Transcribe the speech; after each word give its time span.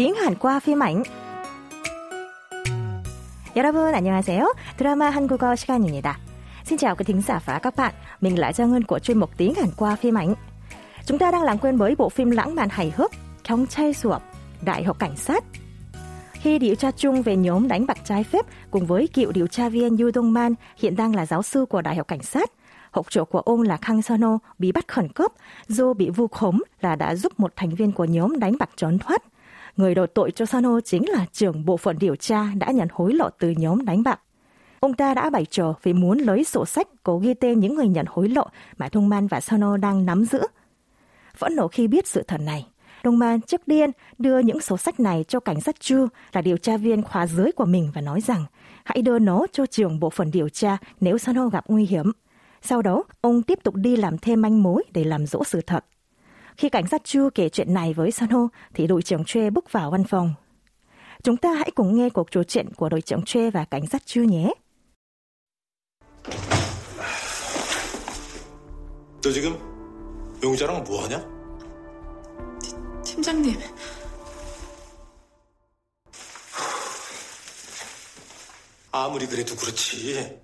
tiếng 0.00 0.14
Hàn 0.14 0.34
qua 0.34 0.60
phim 0.60 0.82
ảnh. 0.82 1.02
여러분 3.56 3.94
안녕하세요. 3.94 4.52
드라마 4.76 5.10
한국어 5.10 5.54
시간입니다. 5.56 6.18
Xin 6.64 6.78
chào 6.78 6.96
quý 6.96 7.04
thính 7.04 7.22
giả 7.22 7.40
và 7.44 7.58
các 7.58 7.76
bạn. 7.76 7.94
Mình 8.20 8.38
là 8.38 8.52
Giang 8.52 8.72
Ngân 8.72 8.84
của 8.84 8.98
chuyên 8.98 9.18
mục 9.18 9.30
tiếng 9.36 9.54
Hàn 9.54 9.68
qua 9.76 9.96
phim 9.96 10.18
ảnh. 10.18 10.34
Chúng 11.06 11.18
ta 11.18 11.30
đang 11.30 11.42
làm 11.42 11.58
quen 11.58 11.76
với 11.76 11.94
bộ 11.94 12.08
phim 12.08 12.30
lãng 12.30 12.54
mạn 12.54 12.68
hài 12.68 12.92
hước 12.96 13.10
경찰 13.44 13.92
수업, 13.92 14.22
Đại 14.62 14.84
học 14.84 14.98
Cảnh 14.98 15.16
sát. 15.16 15.44
Khi 16.32 16.58
điều 16.58 16.74
tra 16.74 16.90
chung 16.90 17.22
về 17.22 17.36
nhóm 17.36 17.68
đánh 17.68 17.86
bạc 17.86 17.98
trái 18.04 18.24
phép 18.24 18.46
cùng 18.70 18.86
với 18.86 19.08
cựu 19.08 19.32
điều 19.32 19.46
tra 19.46 19.68
viên 19.68 19.96
Yu 19.96 20.10
Dong 20.14 20.32
Man 20.32 20.54
hiện 20.76 20.96
đang 20.96 21.14
là 21.14 21.26
giáo 21.26 21.42
sư 21.42 21.66
của 21.68 21.82
Đại 21.82 21.96
học 21.96 22.08
Cảnh 22.08 22.22
sát, 22.22 22.50
học 22.90 23.06
trò 23.10 23.24
của 23.24 23.40
ông 23.40 23.62
là 23.62 23.76
Kang 23.76 24.02
Sono 24.02 24.38
bị 24.58 24.72
bắt 24.72 24.88
khẩn 24.88 25.08
cấp 25.08 25.32
do 25.68 25.94
bị 25.94 26.10
vu 26.10 26.26
khống 26.26 26.60
là 26.80 26.96
đã 26.96 27.14
giúp 27.14 27.40
một 27.40 27.52
thành 27.56 27.74
viên 27.74 27.92
của 27.92 28.04
nhóm 28.04 28.38
đánh 28.38 28.58
bạc 28.58 28.70
trốn 28.76 28.98
thoát. 28.98 29.22
Người 29.77 29.95
đổ 29.95 30.05
tội 30.05 30.31
cho 30.31 30.45
Sano 30.45 30.79
chính 30.79 31.09
là 31.09 31.25
trưởng 31.31 31.65
bộ 31.65 31.77
phận 31.77 31.97
điều 31.99 32.15
tra 32.15 32.45
đã 32.57 32.71
nhận 32.71 32.87
hối 32.91 33.13
lộ 33.13 33.29
từ 33.39 33.49
nhóm 33.49 33.85
đánh 33.85 34.03
bạc. 34.03 34.19
Ông 34.79 34.93
ta 34.93 35.13
đã 35.13 35.29
bày 35.29 35.45
trò 35.45 35.73
vì 35.83 35.93
muốn 35.93 36.17
lấy 36.17 36.43
sổ 36.43 36.65
sách 36.65 36.87
có 37.03 37.17
ghi 37.17 37.33
tên 37.33 37.59
những 37.59 37.75
người 37.75 37.87
nhận 37.87 38.05
hối 38.09 38.29
lộ 38.29 38.47
mà 38.77 38.89
Thông 38.89 39.09
Man 39.09 39.27
và 39.27 39.39
Sano 39.39 39.77
đang 39.77 40.05
nắm 40.05 40.25
giữ. 40.25 40.39
Phẫn 41.37 41.55
nộ 41.55 41.67
khi 41.67 41.87
biết 41.87 42.07
sự 42.07 42.23
thật 42.27 42.41
này, 42.41 42.67
Đông 43.03 43.19
Man 43.19 43.41
trước 43.41 43.67
điên 43.67 43.91
đưa 44.17 44.39
những 44.39 44.59
sổ 44.59 44.77
sách 44.77 44.99
này 44.99 45.25
cho 45.27 45.39
cảnh 45.39 45.61
sát 45.61 45.79
Chu 45.79 46.07
là 46.33 46.41
điều 46.41 46.57
tra 46.57 46.77
viên 46.77 47.03
khóa 47.03 47.27
dưới 47.27 47.51
của 47.51 47.65
mình 47.65 47.91
và 47.93 48.01
nói 48.01 48.21
rằng 48.21 48.45
hãy 48.83 49.01
đưa 49.01 49.19
nó 49.19 49.45
cho 49.51 49.65
trưởng 49.65 49.99
bộ 49.99 50.09
phận 50.09 50.31
điều 50.31 50.49
tra 50.49 50.77
nếu 50.99 51.17
Sano 51.17 51.47
gặp 51.47 51.65
nguy 51.67 51.85
hiểm. 51.85 52.11
Sau 52.61 52.81
đó, 52.81 53.03
ông 53.21 53.43
tiếp 53.43 53.59
tục 53.63 53.75
đi 53.75 53.95
làm 53.95 54.17
thêm 54.17 54.41
manh 54.41 54.63
mối 54.63 54.83
để 54.93 55.03
làm 55.03 55.25
rõ 55.25 55.39
sự 55.45 55.61
thật. 55.61 55.85
Khi 56.60 56.68
cảnh 56.68 56.86
sát 56.86 57.04
Chu 57.04 57.28
kể 57.34 57.48
chuyện 57.48 57.74
này 57.74 57.94
với 57.94 58.10
Sono, 58.10 58.48
thì 58.74 58.86
đội 58.86 59.02
trưởng 59.02 59.24
Chue 59.24 59.50
bước 59.50 59.72
vào 59.72 59.90
văn 59.90 60.04
phòng. 60.04 60.34
Chúng 61.22 61.36
ta 61.36 61.52
hãy 61.52 61.70
cùng 61.74 61.96
nghe 61.96 62.08
cuộc 62.10 62.30
trò 62.30 62.42
chuyện 62.42 62.74
của 62.74 62.88
đội 62.88 63.00
trưởng 63.00 63.22
Chue 63.22 63.50
và 63.50 63.64
cảnh 63.64 63.86
sát 63.86 64.06
Chu 64.06 64.24
nhé. 64.24 64.52
너 69.26 69.32
지금 69.32 69.58
용자랑 70.40 70.84
뭐 70.84 71.02
하냐? 71.02 71.18
팀장님, 73.04 73.58
아무리 78.92 79.26
그래도 79.26 79.56
그렇지. 79.56 80.38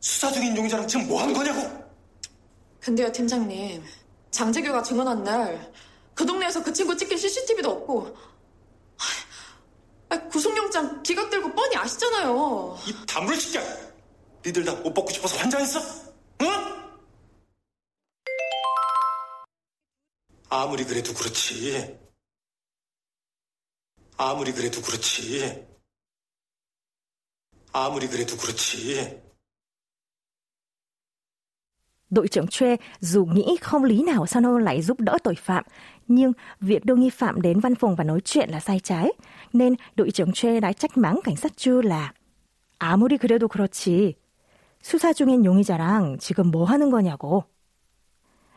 수사 0.00 0.30
중인 0.30 0.56
용자랑 0.56 0.86
지금 0.86 1.08
뭐 1.08 1.20
하는 1.20 1.34
거냐고? 1.34 1.60
근데요, 2.80 3.10
팀장님. 3.10 3.82
장재규가 4.33 4.81
증언한 4.83 5.23
날, 5.23 5.71
그 6.15 6.25
동네에서 6.25 6.63
그 6.63 6.73
친구 6.73 6.97
찍힌 6.97 7.17
CCTV도 7.17 7.69
없고, 7.69 8.17
아, 10.09 10.19
구속영장 10.27 11.01
기각들고 11.03 11.53
뻔히 11.53 11.75
아시잖아요. 11.77 12.77
이 12.87 13.05
다물을 13.07 13.39
시켜! 13.39 13.61
니들 14.45 14.65
다 14.65 14.73
옷 14.83 14.93
벗고 14.93 15.09
싶어서 15.11 15.37
환장했어? 15.37 15.79
응? 16.41 16.47
아무리 20.49 20.83
그래도 20.83 21.13
그렇지. 21.13 21.97
아무리 24.17 24.51
그래도 24.51 24.81
그렇지. 24.81 25.65
아무리 27.71 28.07
그래도 28.07 28.35
그렇지. 28.37 29.21
Đội 32.12 32.28
trưởng 32.28 32.46
Chue 32.46 32.76
dù 33.00 33.24
nghĩ 33.24 33.56
không 33.60 33.84
lý 33.84 34.02
nào 34.02 34.26
Sono 34.26 34.58
lại 34.58 34.82
giúp 34.82 35.00
đỡ 35.00 35.18
tội 35.24 35.34
phạm, 35.34 35.64
nhưng 36.08 36.32
việc 36.60 36.84
đưa 36.84 36.94
nghi 36.94 37.10
phạm 37.10 37.42
đến 37.42 37.60
văn 37.60 37.74
phòng 37.74 37.96
và 37.96 38.04
nói 38.04 38.20
chuyện 38.24 38.50
là 38.50 38.60
sai 38.60 38.80
trái, 38.80 39.12
nên 39.52 39.74
đội 39.96 40.10
trưởng 40.10 40.32
Chue 40.32 40.60
đã 40.60 40.72
trách 40.72 40.96
mắng 40.96 41.20
cảnh 41.24 41.36
sát 41.36 41.52
Chu 41.56 41.80
là 41.82 42.12
아무리 42.78 43.18
그래도 43.18 43.48
그렇지. 43.48 44.14
수사 44.82 45.12
중인 45.12 45.44
용의자랑 45.44 46.18
지금 46.18 46.50
뭐 46.50 46.64
하는 46.64 46.90
거냐고. 46.90 47.44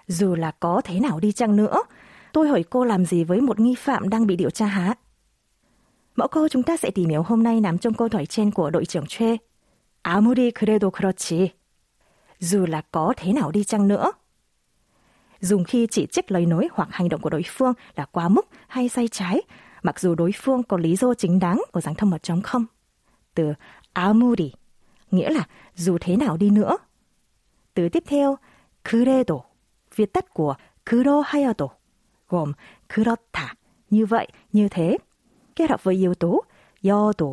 Dù 0.08 0.36
là 0.36 0.52
có 0.60 0.82
thế 0.84 1.00
nào 1.00 1.20
đi 1.20 1.32
chăng 1.32 1.56
nữa, 1.56 1.84
tôi 2.34 2.48
hỏi 2.48 2.64
cô 2.70 2.84
làm 2.86 3.06
gì 3.06 3.24
với 3.24 3.42
một 3.42 3.60
nghi 3.60 3.76
phạm 3.76 4.10
đang 4.10 4.28
bị 4.28 4.36
điều 4.36 4.50
tra 4.50 4.66
hả? 4.66 4.94
Mẫu 6.16 6.28
câu 6.28 6.48
chúng 6.48 6.64
ta 6.64 6.78
sẽ 6.78 6.92
tìm 6.92 7.10
hiểu 7.10 7.24
hôm 7.24 7.44
nay 7.44 7.62
nằm 7.62 7.78
trong 7.78 7.94
câu 7.94 8.08
hỏi 8.12 8.26
trên 8.26 8.52
của 8.52 8.70
đội 8.70 8.86
trưởng 8.86 9.06
Chue. 9.06 9.38
아무리 10.04 10.52
그래도 10.52 10.90
그렇지. 10.92 11.50
dù 12.39 12.67
là 12.67 12.81
có 12.91 13.15
thế 13.17 13.33
nào 13.33 13.51
đi 13.51 13.65
chăng 13.65 13.89
nữa. 13.89 14.13
Dùng 15.41 15.65
khi 15.65 15.87
chỉ 15.91 16.07
trích 16.07 16.31
lời 16.33 16.47
nói 16.47 16.69
hoặc 16.73 16.89
hành 16.93 17.09
động 17.09 17.21
của 17.21 17.31
đối 17.31 17.43
phương 17.47 17.73
là 17.97 18.05
quá 18.05 18.29
mức 18.29 18.47
hay 18.69 18.89
sai 18.89 19.09
trái, 19.09 19.43
mặc 19.83 20.01
dù 20.01 20.15
đối 20.15 20.33
phương 20.33 20.63
có 20.63 20.77
lý 20.77 20.97
do 20.97 21.15
chính 21.15 21.39
đáng 21.39 21.63
ở 21.73 21.81
dạng 21.81 21.95
thông 21.95 22.11
mật 22.11 22.23
trong 22.23 22.43
không. 22.43 22.65
Từ 23.35 23.55
amuri, 23.93 24.53
nghĩa 25.11 25.31
là 25.31 25.47
dù 25.75 25.99
thế 26.01 26.17
nào 26.17 26.37
đi 26.37 26.51
nữa. 26.51 26.77
Từ 27.75 27.89
tiếp 27.89 28.05
theo, 28.07 28.39
kuredo, 28.91 29.37
viết 29.97 30.13
tắt 30.13 30.35
của 30.35 30.55
kuro 30.91 31.23
hayato, 31.27 31.69
gồm 32.29 32.53
kurotta, 32.95 33.55
như 33.91 34.07
vậy, 34.07 34.29
như 34.53 34.69
thế. 34.69 34.99
Kết 35.57 35.71
hợp 35.71 35.85
với 35.85 35.95
yếu 35.95 36.15
tố 36.15 36.45
"yodo" 36.83 37.27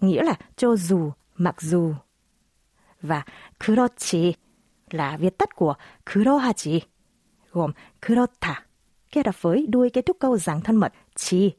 nghĩa 0.00 0.22
là 0.22 0.34
cho 0.56 0.76
dù, 0.76 1.12
mặc 1.36 1.60
dù 1.60 1.94
Và 3.01 3.23
그렇지 3.59 4.33
là 4.89 5.17
viết 5.17 5.37
tắt 5.37 5.55
của 5.55 5.75
그러하지, 6.05 6.81
gồm 7.51 7.71
그렇다, 8.01 8.67
kết 9.11 9.25
hợp 9.25 9.41
với 9.41 9.67
đuôi 9.69 9.89
kết 9.89 10.05
thúc 10.05 10.17
câu 10.19 10.37
dạng 10.37 10.61
thân 10.61 10.75
mật 10.75 10.93
chi, 11.15 11.51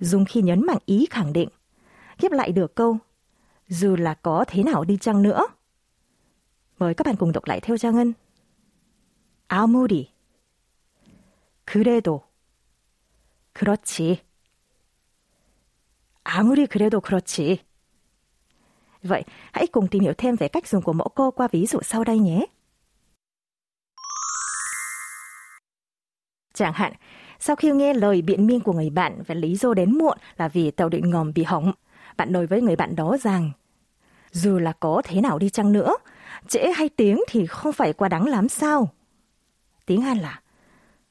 dùng 0.00 0.24
khi 0.24 0.42
nhấn 0.42 0.66
mạnh 0.66 0.78
ý 0.86 1.06
khẳng 1.10 1.32
định. 1.32 1.48
Ghép 2.18 2.32
lại 2.32 2.52
được 2.52 2.74
câu, 2.74 2.98
dù 3.68 3.96
là 3.96 4.14
có 4.14 4.44
thế 4.48 4.62
nào 4.62 4.84
đi 4.84 4.96
chăng 4.96 5.22
nữa. 5.22 5.46
Mời 6.78 6.94
các 6.94 7.06
bạn 7.06 7.16
cùng 7.16 7.32
đọc 7.32 7.44
lại 7.46 7.60
theo 7.60 7.78
Trang 7.78 7.96
Ngân. 7.96 8.12
아무리 9.52 10.10
그래도 11.66 12.24
그렇지 13.52 14.24
아무리 16.24 16.66
그래도 16.66 17.02
그렇지. 17.02 17.60
Vậy, 19.06 19.24
hãy 19.52 19.66
cùng 19.66 19.88
tìm 19.88 20.02
hiểu 20.02 20.12
thêm 20.18 20.36
về 20.36 20.48
cách 20.48 20.66
dùng 20.66 20.82
của 20.82 20.92
mẫu 20.92 21.08
câu 21.08 21.30
qua 21.30 21.48
ví 21.52 21.66
dụ 21.66 21.78
sau 21.82 22.04
đây 22.04 22.18
nhé. 22.18 22.46
Chẳng 26.54 26.72
hạn, 26.72 26.92
sau 27.38 27.56
khi 27.56 27.70
nghe 27.70 27.94
lời 27.94 28.22
biện 28.22 28.46
minh 28.46 28.60
của 28.60 28.72
người 28.72 28.90
bạn 28.90 29.22
và 29.26 29.34
lý 29.34 29.56
do 29.56 29.74
đến 29.74 29.98
muộn 29.98 30.18
là 30.36 30.48
vì 30.48 30.70
tàu 30.70 30.88
điện 30.88 31.10
ngầm 31.10 31.32
bị 31.32 31.42
hỏng, 31.42 31.72
bạn 32.16 32.32
nói 32.32 32.46
với 32.46 32.62
người 32.62 32.76
bạn 32.76 32.96
đó 32.96 33.16
rằng 33.22 33.50
dù 34.30 34.58
là 34.58 34.72
có 34.72 35.02
thế 35.04 35.20
nào 35.20 35.38
đi 35.38 35.50
chăng 35.50 35.72
nữa, 35.72 35.96
trễ 36.48 36.72
hay 36.76 36.88
tiếng 36.88 37.20
thì 37.28 37.46
không 37.46 37.72
phải 37.72 37.92
quá 37.92 38.08
đáng 38.08 38.26
lắm 38.26 38.48
sao? 38.48 38.88
tiếng 39.86 40.00
Hàn 40.00 40.18
là 40.18 40.40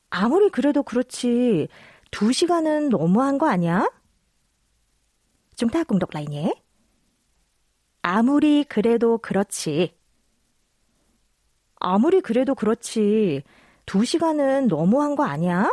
아무리 0.10 0.50
그래도 0.50 0.84
그렇지. 0.84 1.68
두 2.12 2.32
시간은 2.32 2.90
너무한 2.90 3.38
거 3.38 3.48
아니야? 3.48 3.88
Chúng 5.56 5.70
ta 5.70 5.84
cùng 5.84 6.00
đọc 6.00 6.12
lại 6.12 6.26
nhé. 6.28 6.54
아무리 8.06 8.64
그래도 8.64 9.18
그렇지. 9.18 9.94
아무리 11.76 12.22
그래도 12.22 12.56
그렇지. 12.56 13.44
두 13.86 14.06
시간은 14.06 14.68
너무한 14.68 15.16
거 15.16 15.24
아니야? 15.24 15.70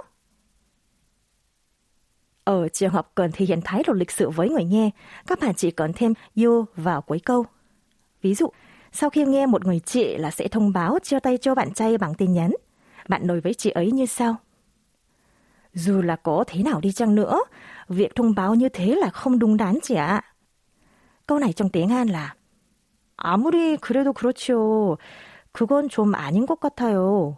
Ở 2.45 2.69
trường 2.69 2.91
hợp 2.91 3.15
cần 3.15 3.31
thể 3.33 3.47
hiện 3.47 3.61
thái 3.65 3.83
độ 3.87 3.93
lịch 3.93 4.11
sự 4.11 4.31
với 4.31 4.49
người 4.51 4.65
nghe, 4.65 4.91
các 5.27 5.41
bạn 5.41 5.55
chỉ 5.55 5.71
cần 5.71 5.93
thêm 5.93 6.15
you 6.37 6.65
vào 6.77 7.03
cuối 7.03 7.21
câu. 7.25 7.47
Ví 8.23 8.35
dụ, 8.35 8.49
sau 8.93 9.11
khi 9.11 9.25
nghe 9.25 9.47
một 9.47 9.65
người 9.65 9.81
chị 9.81 10.17
là 10.17 10.31
sẽ 10.31 10.49
thông 10.49 10.73
báo 10.73 10.99
chia 11.03 11.21
tay 11.21 11.37
cho 11.37 11.55
bạn 11.55 11.73
trai 11.75 11.99
bằng 11.99 12.15
tin 12.15 12.33
nhắn. 12.33 12.51
Bạn 13.09 13.27
nói 13.27 13.41
với 13.41 13.55
chị 13.55 13.71
ấy 13.71 13.91
như 13.91 14.07
sau. 14.07 14.37
Dù 15.75 16.03
là 16.03 16.17
có 16.17 16.45
thế 16.47 16.63
nào 16.63 16.81
đi 16.81 16.93
chăng 16.93 17.15
nữa, 17.15 17.41
việc 17.89 18.15
thông 18.15 18.35
báo 18.35 18.55
như 18.55 18.69
thế 18.69 18.95
là 18.95 19.11
không 19.11 19.39
đúng 19.39 19.57
đắn 19.57 19.79
chị 19.83 19.95
ạ. 19.95 20.23
câu 21.28 21.40
này 21.40 21.54
trong 21.54 21.70
tiếng 21.70 21.90
Hàn 21.90 22.08
là 22.08 22.36
아무리 23.16 23.78
그래도 23.78 24.12
그렇죠. 24.14 24.98
그건 25.52 25.88
좀 25.90 26.16
아닌 26.16 26.46
것 26.46 26.60
같아요. 26.60 27.38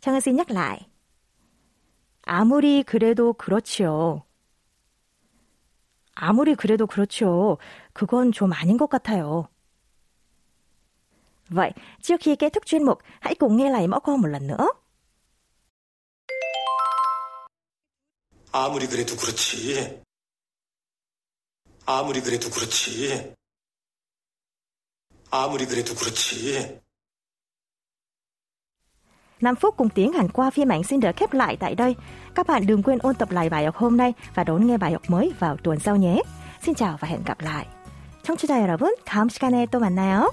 창은 0.00 0.20
xin 0.20 0.36
nhắc 0.36 0.50
lại. 0.50 0.86
아무리 2.22 2.82
그래도 2.82 3.32
그렇지요. 3.32 4.22
아무리 6.14 6.54
그래도 6.54 6.86
그렇죠. 6.86 7.58
그건 7.92 8.32
좀 8.32 8.52
아닌 8.52 8.78
것 8.78 8.88
같아요. 8.88 9.48
Vậy, 11.50 11.72
trước 12.02 12.20
khi 12.20 12.36
kết 12.36 12.52
thúc 12.52 12.66
chuyên 12.66 12.82
mục, 12.82 12.98
hãy 13.20 13.34
cùng 13.34 13.56
nghe 13.56 13.70
lại 13.70 13.88
mẫu 13.88 14.00
câu 14.00 14.16
một 14.16 14.28
lần 14.28 14.46
nữa. 14.46 14.68
아무리 18.52 18.86
그래도 18.86 19.16
그렇지. 19.16 20.05
아무리 21.85 22.21
그래도 22.21 22.49
그렇지. 22.49 23.33
아무리 25.29 25.65
그래도 25.65 25.95
그렇지. 25.95 26.79
5 29.41 29.55
phút 29.55 29.77
cùng 29.77 29.89
tiếng 29.89 30.13
Hàn 30.13 30.29
qua 30.29 30.49
phim 30.49 30.71
ảnh 30.71 30.83
xin 30.83 30.99
được 30.99 31.15
khép 31.15 31.33
lại 31.33 31.57
tại 31.59 31.75
đây. 31.75 31.95
Các 32.35 32.47
bạn 32.47 32.65
đừng 32.65 32.83
quên 32.83 32.99
ôn 32.99 33.15
tập 33.15 33.31
lại 33.31 33.49
bài 33.49 33.65
học 33.65 33.75
hôm 33.75 33.97
nay 33.97 34.13
và 34.35 34.43
đón 34.43 34.67
nghe 34.67 34.77
bài 34.77 34.91
học 34.91 35.01
mới 35.07 35.33
vào 35.39 35.57
tuần 35.57 35.79
sau 35.79 35.95
nhé. 35.95 36.21
xin 36.61 36.75
chào 36.75 36.97
và 37.01 37.07
hẹn 37.07 37.23
gặp 37.23 37.41
lại. 37.41 37.67
청취자 38.23 38.61
여러분, 38.61 38.93
다음 39.05 39.29
시간에 39.29 39.65
또 39.65 39.79
만나요. 39.79 40.31